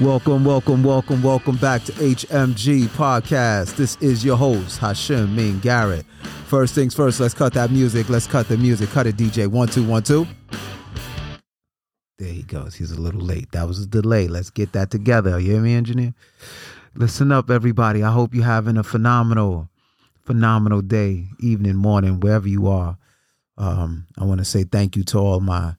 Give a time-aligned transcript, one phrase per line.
[0.00, 3.74] Welcome, welcome, welcome, welcome back to HMG Podcast.
[3.74, 6.06] This is your host, Hashim Ming Garrett.
[6.46, 8.08] First things first, let's cut that music.
[8.08, 8.90] Let's cut the music.
[8.90, 9.48] Cut it, DJ.
[9.48, 10.24] One, two, one, two.
[12.16, 12.76] There he goes.
[12.76, 13.50] He's a little late.
[13.50, 14.28] That was a delay.
[14.28, 15.40] Let's get that together.
[15.40, 16.14] You hear me, engineer?
[16.94, 18.04] Listen up, everybody.
[18.04, 19.68] I hope you're having a phenomenal,
[20.22, 22.96] phenomenal day, evening, morning, wherever you are.
[23.56, 25.74] Um, I want to say thank you to all my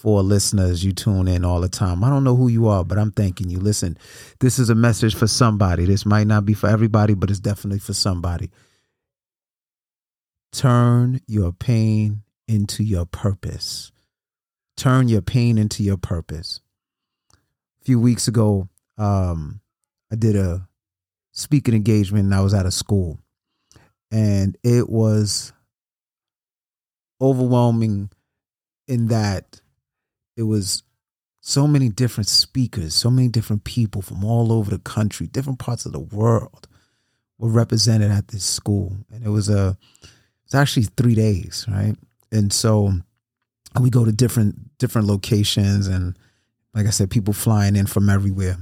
[0.00, 0.82] for listeners.
[0.82, 2.02] You tune in all the time.
[2.02, 3.58] I don't know who you are, but I'm thanking you.
[3.58, 3.98] Listen,
[4.38, 5.84] this is a message for somebody.
[5.84, 8.50] This might not be for everybody, but it's definitely for somebody.
[10.52, 13.92] Turn your pain into your purpose.
[14.78, 16.60] Turn your pain into your purpose.
[17.34, 19.60] A few weeks ago, um,
[20.10, 20.66] I did a
[21.32, 23.18] speaking engagement and I was at a school.
[24.10, 25.52] And it was
[27.20, 28.08] overwhelming
[28.88, 29.59] in that
[30.40, 30.82] it was
[31.42, 35.84] so many different speakers, so many different people from all over the country, different parts
[35.84, 36.66] of the world
[37.38, 38.96] were represented at this school.
[39.12, 39.76] And it was a
[40.46, 41.94] it's actually three days, right?
[42.32, 42.92] And so
[43.78, 46.18] we go to different different locations and
[46.72, 48.56] like I said, people flying in from everywhere.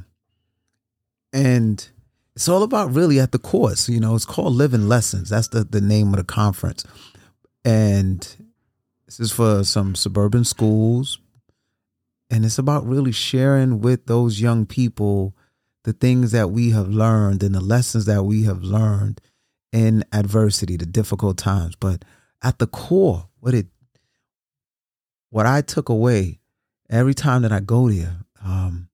[1.32, 1.88] And
[2.34, 5.28] it's all about really at the course, you know, it's called Living Lessons.
[5.28, 6.84] That's the, the name of the conference.
[7.64, 8.20] And
[9.06, 11.18] this is for some suburban schools,
[12.30, 15.34] and it's about really sharing with those young people
[15.84, 19.20] the things that we have learned and the lessons that we have learned
[19.72, 21.76] in adversity, the difficult times.
[21.76, 22.04] But
[22.42, 23.66] at the core, what it
[25.30, 26.40] what I took away
[26.90, 28.88] every time that I go there um,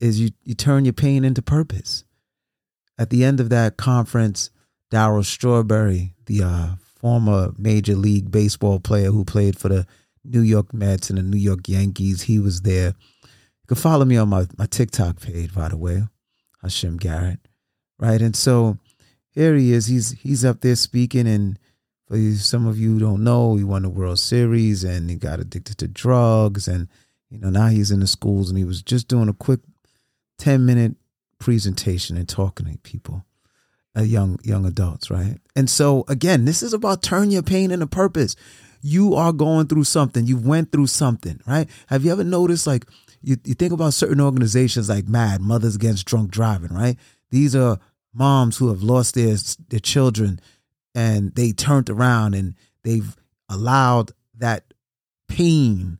[0.00, 2.04] is you you turn your pain into purpose.
[2.98, 4.50] At the end of that conference,
[4.92, 9.86] Darryl Strawberry, the uh, former Major League Baseball player who played for the
[10.24, 12.22] New York Mets and the New York Yankees.
[12.22, 12.94] He was there.
[13.22, 16.04] You can follow me on my, my TikTok page, by the way,
[16.64, 17.40] Hashim Garrett.
[17.98, 18.20] Right.
[18.20, 18.78] And so
[19.30, 19.86] here he is.
[19.86, 21.58] He's he's up there speaking and
[22.12, 25.78] for some of you don't know, he won the World Series and he got addicted
[25.78, 26.88] to drugs and
[27.30, 29.60] you know now he's in the schools and he was just doing a quick
[30.38, 30.96] 10 minute
[31.38, 33.24] presentation and talking to people
[33.96, 37.86] uh, young young adults right and so again this is about turn your pain into
[37.86, 38.36] purpose
[38.82, 40.26] you are going through something.
[40.26, 41.68] You went through something, right?
[41.86, 42.86] Have you ever noticed like
[43.22, 46.98] you, you think about certain organizations like MADD, Mothers Against Drunk Driving, right?
[47.30, 47.78] These are
[48.12, 49.36] moms who have lost their
[49.70, 50.40] their children
[50.94, 53.16] and they turned around and they've
[53.48, 54.74] allowed that
[55.28, 55.98] pain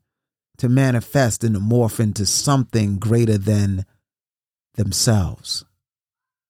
[0.59, 3.87] to manifest and to morph into something greater than
[4.75, 5.65] themselves.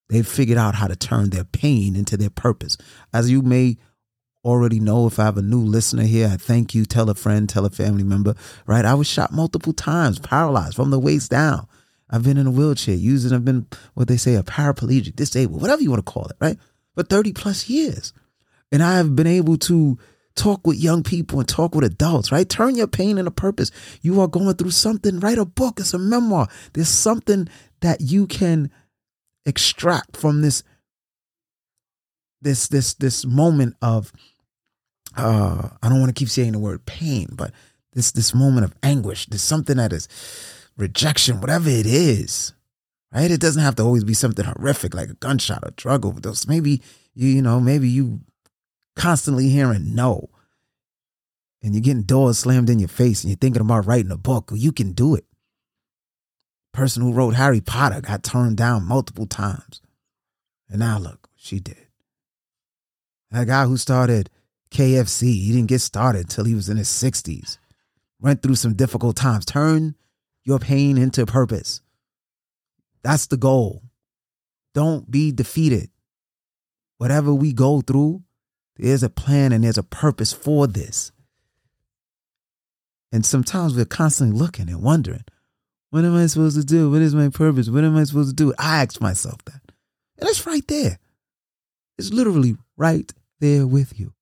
[0.09, 2.77] They've figured out how to turn their pain into their purpose.
[3.13, 3.77] As you may
[4.45, 6.85] already know if I have a new listener here, I thank you.
[6.85, 8.35] Tell a friend, tell a family member,
[8.67, 8.85] right?
[8.85, 11.67] I was shot multiple times, paralyzed from the waist down.
[12.11, 15.83] I've been in a wheelchair, using, I've been what they say, a paraplegic, disabled, whatever
[15.83, 16.59] you want to call it, right?
[16.95, 18.13] For 30 plus years.
[18.71, 19.99] And I have been able to
[20.35, 22.49] talk with young people and talk with adults, right?
[22.49, 23.71] Turn your pain into purpose.
[24.01, 26.49] You are going through something, write a book, it's a memoir.
[26.73, 27.49] There's something
[27.81, 28.71] that you can
[29.45, 30.63] extract from this
[32.41, 34.13] this this this moment of
[35.17, 37.53] uh, I don't want to keep saying the word pain, but
[37.93, 40.09] this this moment of anguish, there's something that is
[40.77, 42.53] rejection, whatever it is,
[43.13, 43.31] right?
[43.31, 46.47] It doesn't have to always be something horrific like a gunshot or drug overdose.
[46.47, 46.83] Maybe
[47.15, 48.21] you, you know, maybe you
[48.97, 50.31] constantly hearing no,
[51.63, 54.51] and you're getting doors slammed in your face, and you're thinking about writing a book.
[54.51, 55.25] Well, you can do it.
[56.73, 59.83] Person who wrote Harry Potter got turned down multiple times,
[60.71, 61.77] and now look, she did.
[63.31, 64.31] That guy who started
[64.73, 65.23] KFC.
[65.23, 67.59] He didn't get started until he was in his 60s.
[68.21, 69.45] Went through some difficult times.
[69.45, 69.95] Turn
[70.45, 71.81] your pain into purpose.
[73.03, 73.83] That's the goal.
[74.75, 75.91] Don't be defeated.
[76.99, 78.23] Whatever we go through,
[78.77, 81.13] there's a plan and there's a purpose for this.
[83.13, 85.25] And sometimes we're constantly looking and wondering,
[85.91, 86.91] what am I supposed to do?
[86.91, 87.69] What is my purpose?
[87.69, 88.55] What am I supposed to do?
[88.59, 89.61] I ask myself that.
[90.19, 90.99] And it's right there.
[91.99, 94.15] It's literally right there with you.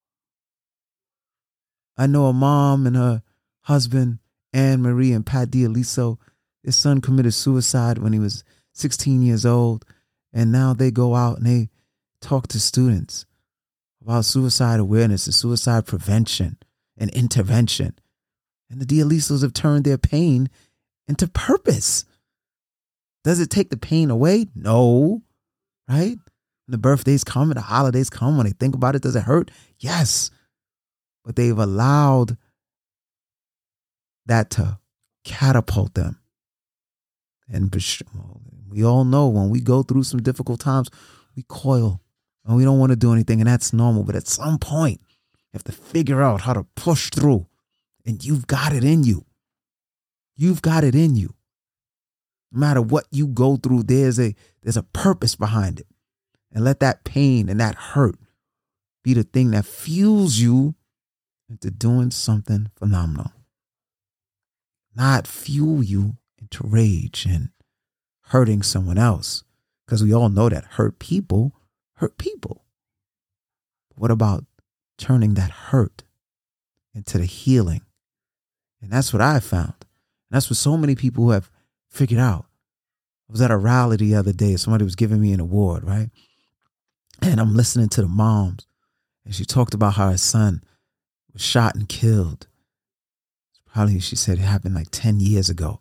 [2.00, 3.22] I know a mom and her
[3.64, 4.20] husband,
[4.54, 6.16] Anne Marie and Pat Dialiso,
[6.62, 8.42] his son committed suicide when he was
[8.72, 9.84] 16 years old.
[10.32, 11.68] And now they go out and they
[12.22, 13.26] talk to students
[14.00, 16.56] about suicide awareness and suicide prevention
[16.96, 17.92] and intervention.
[18.70, 20.48] And the Dialisos have turned their pain
[21.06, 22.06] into purpose.
[23.24, 24.46] Does it take the pain away?
[24.54, 25.20] No.
[25.86, 26.16] Right?
[26.16, 29.24] When the birthdays come and the holidays come, when they think about it, does it
[29.24, 29.50] hurt?
[29.78, 30.30] Yes
[31.30, 32.36] but they've allowed
[34.26, 34.80] that to
[35.22, 36.18] catapult them
[37.46, 37.72] And
[38.68, 40.90] we all know when we go through some difficult times,
[41.36, 42.00] we coil
[42.44, 44.02] and we don't want to do anything, and that's normal.
[44.02, 47.46] But at some point, you have to figure out how to push through,
[48.04, 49.24] and you've got it in you.
[50.34, 51.36] You've got it in you.
[52.50, 54.34] No matter what you go through, there's a
[54.64, 55.86] there's a purpose behind it.
[56.50, 58.16] And let that pain and that hurt
[59.04, 60.74] be the thing that fuels you
[61.50, 63.32] into doing something phenomenal.
[64.94, 67.50] Not fuel you into rage and
[68.28, 69.42] hurting someone else.
[69.84, 71.52] Because we all know that hurt people
[72.00, 72.64] hurt people.
[73.94, 74.44] What about
[74.96, 76.04] turning that hurt
[76.94, 77.82] into the healing?
[78.80, 79.74] And that's what I found.
[79.80, 81.50] And that's what so many people have
[81.88, 82.46] figured out.
[83.28, 84.56] I was at a rally the other day.
[84.56, 86.08] Somebody was giving me an award, right?
[87.20, 88.66] And I'm listening to the moms.
[89.24, 90.64] And she talked about how her son
[91.40, 92.46] shot and killed.
[93.72, 95.80] Probably, she said it happened like 10 years ago.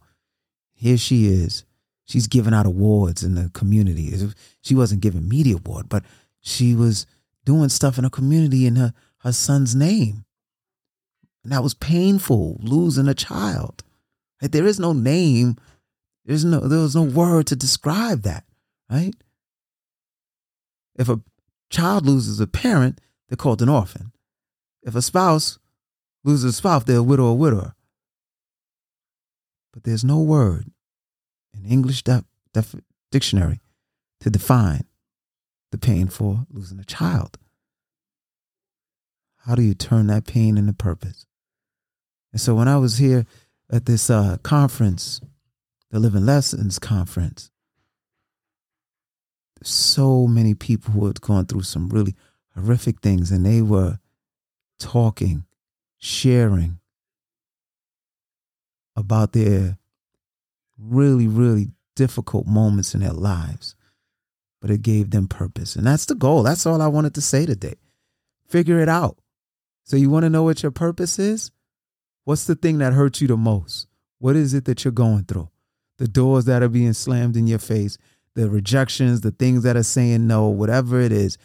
[0.73, 1.65] Here she is.
[2.05, 4.13] She's giving out awards in the community.
[4.61, 6.03] She wasn't giving me the award, but
[6.41, 7.05] she was
[7.45, 10.25] doing stuff in the community in her, her son's name.
[11.43, 13.83] And that was painful, losing a child.
[14.41, 15.57] Like there is no name,
[16.25, 18.43] there's no there was no word to describe that,
[18.89, 19.13] right?
[20.95, 21.21] If a
[21.69, 24.11] child loses a parent, they're called an orphan.
[24.83, 25.59] If a spouse
[26.23, 27.75] loses a spouse, they're a widow or widower.
[29.73, 30.71] But there's no word
[31.53, 32.75] in English def- def-
[33.11, 33.59] dictionary
[34.21, 34.85] to define
[35.71, 37.37] the pain for losing a child.
[39.45, 41.25] How do you turn that pain into purpose?
[42.31, 43.25] And so when I was here
[43.71, 45.21] at this uh, conference,
[45.91, 47.49] the Living Lessons conference,
[49.63, 52.15] so many people who had gone through some really
[52.55, 53.99] horrific things and they were
[54.79, 55.45] talking,
[55.97, 56.79] sharing
[58.95, 59.77] about their
[60.77, 63.75] really, really difficult moments in their lives.
[64.61, 65.75] But it gave them purpose.
[65.75, 66.43] And that's the goal.
[66.43, 67.75] That's all I wanted to say today.
[68.47, 69.17] Figure it out.
[69.85, 71.51] So, you want to know what your purpose is?
[72.25, 73.87] What's the thing that hurts you the most?
[74.19, 75.49] What is it that you're going through?
[75.97, 77.97] The doors that are being slammed in your face,
[78.35, 81.37] the rejections, the things that are saying no, whatever it is,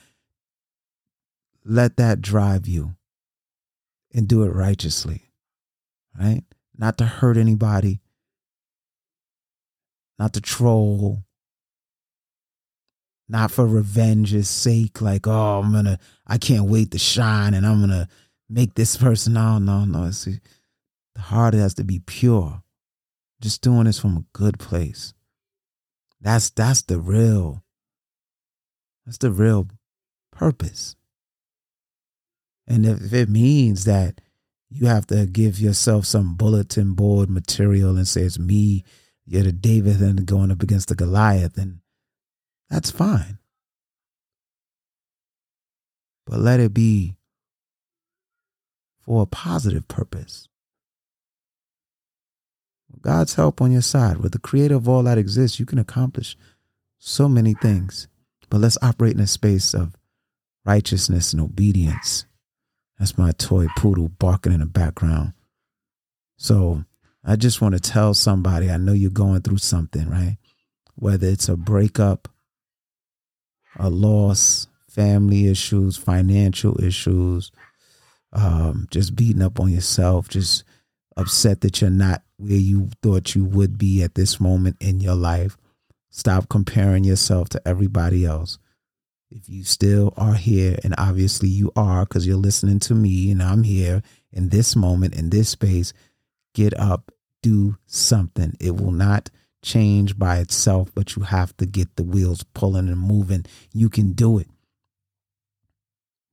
[1.65, 2.95] let that drive you
[4.15, 5.29] and do it righteously,
[6.19, 6.43] right?
[6.77, 8.01] Not to hurt anybody,
[10.19, 11.25] not to troll,
[13.29, 17.81] not for revenge's sake, like, oh, I'm gonna, I can't wait to shine and I'm
[17.81, 18.09] gonna
[18.49, 19.35] make this person.
[19.35, 20.11] No, no, no.
[20.11, 20.39] See,
[21.15, 22.63] the heart has to be pure.
[23.41, 25.13] Just doing this from a good place.
[26.21, 27.63] That's that's the real,
[29.05, 29.69] that's the real
[30.33, 30.97] purpose.
[32.67, 34.21] And if it means that
[34.71, 38.85] you have to give yourself some bulletin board material and say it's me,
[39.27, 41.81] you're the David and going up against the Goliath, and
[42.69, 43.39] that's fine.
[46.27, 47.15] But let it be
[49.01, 50.49] for a positive purpose.
[53.01, 56.37] God's help on your side, with the creator of all that exists, you can accomplish
[56.99, 58.09] so many things.
[58.49, 59.95] But let's operate in a space of
[60.65, 62.25] righteousness and obedience.
[62.99, 65.33] That's my toy poodle barking in the background.
[66.37, 66.85] So
[67.25, 70.39] I just want to tell somebody I know you're going through something, right?
[70.95, 72.29] Whether it's a breakup,
[73.79, 77.51] a loss, family issues, financial issues,
[78.33, 80.65] um, just beating up on yourself, just
[81.17, 85.15] upset that you're not where you thought you would be at this moment in your
[85.15, 85.57] life.
[86.11, 88.59] Stop comparing yourself to everybody else.
[89.31, 93.43] If you still are here, and obviously you are because you're listening to me and
[93.43, 94.03] I'm here
[94.33, 95.93] in this moment, in this space,
[96.55, 97.11] get up,
[97.43, 98.55] do something.
[98.61, 99.31] It will not
[99.63, 103.45] change by itself, but you have to get the wheels pulling and moving.
[103.73, 104.49] You can do it.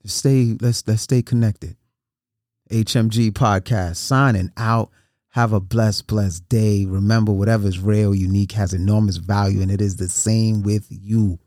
[0.05, 1.77] Stay, let's let's stay connected.
[2.71, 4.89] HMG podcast signing out.
[5.29, 6.85] Have a blessed, blessed day.
[6.85, 11.39] Remember, whatever is real, unique, has enormous value, and it is the same with you.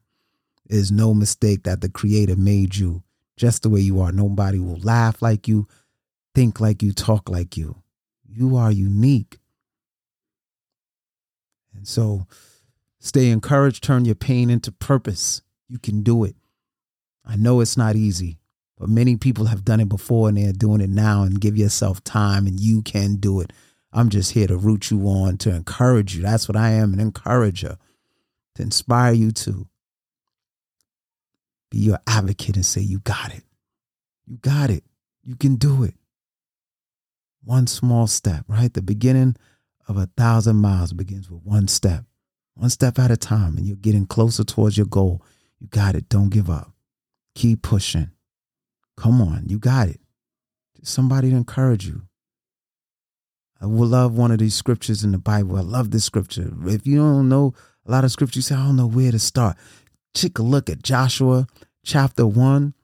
[0.67, 3.03] Is no mistake that the Creator made you
[3.37, 4.13] just the way you are.
[4.13, 5.69] Nobody will laugh like you,
[6.35, 7.83] think like you, talk like you.
[8.29, 9.39] You are unique.
[11.75, 12.27] And so
[12.99, 15.43] stay encouraged, turn your pain into purpose.
[15.69, 16.37] You can do it.
[17.25, 18.39] I know it's not easy.
[18.79, 22.03] But many people have done it before and they're doing it now and give yourself
[22.03, 23.53] time and you can do it.
[23.93, 26.23] I'm just here to root you on, to encourage you.
[26.23, 27.77] That's what I am, an encourager,
[28.57, 29.69] to inspire you to
[31.75, 33.43] be your advocate and say, You got it.
[34.27, 34.85] You got it.
[35.23, 35.95] You can do it.
[37.43, 38.73] One small step, right?
[38.73, 39.37] The beginning
[39.89, 42.05] of a thousand miles begins with one step.
[42.55, 45.23] one step at a time, and you're getting closer towards your goal.
[45.59, 46.09] You got it.
[46.09, 46.73] Don't give up.
[47.35, 48.11] Keep pushing.
[48.97, 50.01] Come on, you got it.
[50.79, 52.03] Just somebody to encourage you.
[53.61, 55.57] I will love one of these scriptures in the Bible.
[55.57, 56.53] I love this scripture.
[56.67, 57.55] If you don't know
[57.87, 59.57] a lot of scripture, you say, I don't know where to start.
[60.15, 61.47] Take a look at Joshua
[61.85, 62.75] chapter 1.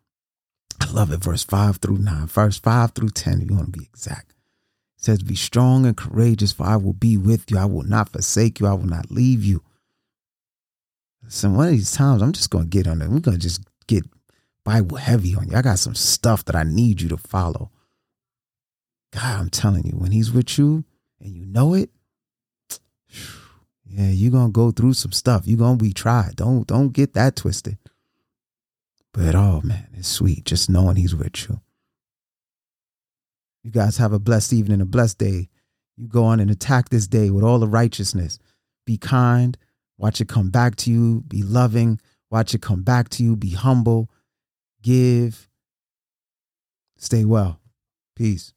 [0.81, 2.27] I love it, verse 5 through 9.
[2.27, 4.31] Verse 5 through 10, if you want to be exact.
[4.99, 7.59] It says, Be strong and courageous, for I will be with you.
[7.59, 8.67] I will not forsake you.
[8.67, 9.63] I will not leave you.
[11.29, 13.09] So one of these times, I'm just going to get on it.
[13.09, 14.05] We're going to just get
[14.65, 15.57] Bible heavy on you.
[15.57, 17.71] I got some stuff that I need you to follow.
[19.13, 20.85] God, I'm telling you, when he's with you
[21.21, 21.91] and you know it,
[23.93, 25.47] yeah, you're gonna go through some stuff.
[25.47, 26.37] You're gonna be tried.
[26.37, 27.79] Don't don't get that twisted.
[29.13, 31.61] But oh man, it's sweet just knowing he's with you.
[33.65, 35.49] You guys have a blessed evening, a blessed day.
[35.97, 38.39] You go on and attack this day with all the righteousness.
[38.87, 39.59] Be kind.
[39.99, 41.23] Watch it come back to you.
[41.27, 42.01] Be loving.
[42.31, 43.37] Watch it come back to you.
[43.37, 44.09] Be humble.
[44.83, 45.49] Give.
[46.97, 47.61] Stay well.
[48.17, 48.55] Peace.